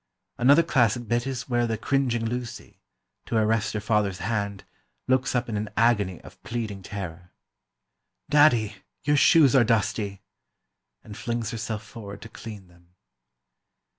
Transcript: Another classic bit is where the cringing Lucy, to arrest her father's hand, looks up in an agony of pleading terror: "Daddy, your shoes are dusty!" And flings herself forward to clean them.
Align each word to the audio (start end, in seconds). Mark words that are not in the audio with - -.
Another 0.39 0.63
classic 0.63 1.07
bit 1.07 1.27
is 1.27 1.47
where 1.47 1.67
the 1.67 1.77
cringing 1.77 2.25
Lucy, 2.25 2.79
to 3.27 3.37
arrest 3.37 3.73
her 3.75 3.79
father's 3.79 4.17
hand, 4.17 4.63
looks 5.07 5.35
up 5.35 5.47
in 5.47 5.55
an 5.57 5.69
agony 5.77 6.19
of 6.21 6.41
pleading 6.41 6.81
terror: 6.81 7.29
"Daddy, 8.27 8.77
your 9.03 9.15
shoes 9.17 9.55
are 9.55 9.63
dusty!" 9.63 10.23
And 11.03 11.15
flings 11.15 11.51
herself 11.51 11.83
forward 11.83 12.23
to 12.23 12.29
clean 12.29 12.67
them. 12.67 12.95